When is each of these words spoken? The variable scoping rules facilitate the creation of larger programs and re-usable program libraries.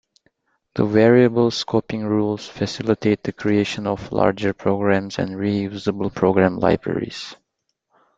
The 0.73 0.83
variable 0.83 1.51
scoping 1.51 2.03
rules 2.09 2.47
facilitate 2.47 3.21
the 3.21 3.31
creation 3.31 3.85
of 3.85 4.11
larger 4.11 4.51
programs 4.51 5.19
and 5.19 5.37
re-usable 5.37 6.09
program 6.09 6.57
libraries. 6.57 7.35